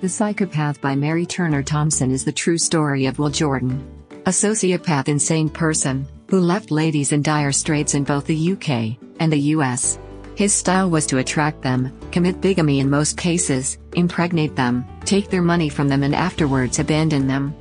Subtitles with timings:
[0.00, 3.86] The Psychopath by Mary Turner Thomson is the true story of Will Jordan.
[4.24, 9.30] A sociopath insane person, who left ladies in dire straits in both the UK and
[9.30, 9.98] the US.
[10.36, 15.42] His style was to attract them, commit bigamy in most cases, impregnate them, take their
[15.42, 17.54] money from them and afterwards abandon them.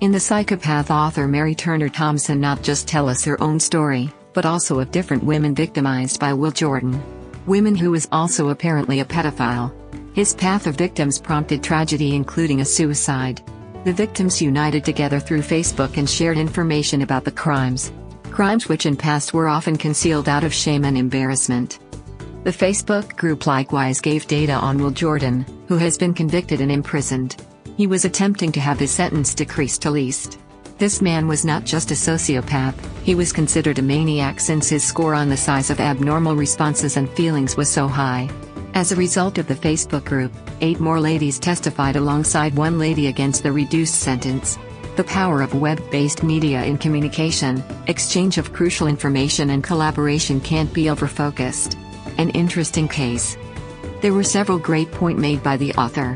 [0.00, 4.46] In The Psychopath author Mary Turner Thomson not just tell us her own story, but
[4.46, 7.02] also of different women victimized by Will Jordan.
[7.46, 9.74] Women who was also apparently a pedophile.
[10.14, 13.42] His path of victims prompted tragedy including a suicide.
[13.84, 17.90] The victims united together through Facebook and shared information about the crimes.
[18.30, 21.78] Crimes which in past were often concealed out of shame and embarrassment.
[22.44, 27.36] The Facebook group likewise gave data on Will Jordan, who has been convicted and imprisoned.
[27.78, 30.38] He was attempting to have his sentence decreased to least.
[30.76, 35.14] This man was not just a sociopath, he was considered a maniac since his score
[35.14, 38.28] on the size of abnormal responses and feelings was so high.
[38.74, 43.42] As a result of the Facebook group, eight more ladies testified alongside one lady against
[43.42, 44.58] the reduced sentence.
[44.96, 50.72] The power of web based media in communication, exchange of crucial information, and collaboration can't
[50.72, 51.76] be overfocused.
[52.16, 53.36] An interesting case.
[54.00, 56.14] There were several great points made by the author.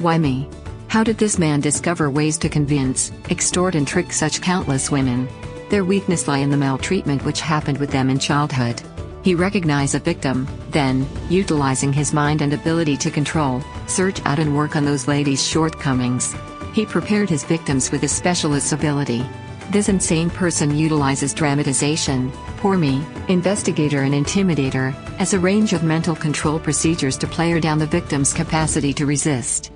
[0.00, 0.48] Why me?
[0.88, 5.28] How did this man discover ways to convince, extort, and trick such countless women?
[5.70, 8.82] Their weakness lay in the maltreatment which happened with them in childhood.
[9.26, 14.56] He recognized a victim, then, utilizing his mind and ability to control, search out and
[14.56, 16.36] work on those ladies' shortcomings.
[16.74, 19.26] He prepared his victims with his specialist ability.
[19.72, 26.14] This insane person utilizes dramatization, poor me, investigator and intimidator, as a range of mental
[26.14, 29.72] control procedures to player down the victim's capacity to resist.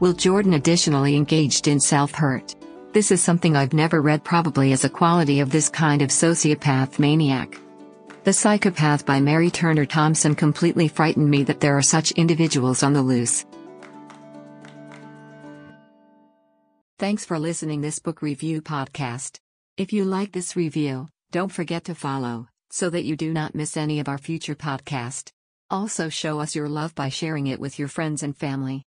[0.00, 2.56] Will Jordan additionally engaged in self-hurt.
[2.92, 6.98] This is something I've never read probably as a quality of this kind of sociopath
[6.98, 7.56] maniac.
[8.22, 12.92] The Psychopath by Mary Turner Thomson completely frightened me that there are such individuals on
[12.92, 13.46] the loose.
[16.98, 19.38] Thanks for listening this book review podcast.
[19.78, 23.76] If you like this review, don't forget to follow so that you do not miss
[23.76, 25.30] any of our future podcast.
[25.70, 28.78] Also show us your love by sharing it with your friends and family.